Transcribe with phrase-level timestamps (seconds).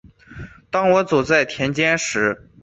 [0.71, 2.39] 当我走在田间的时候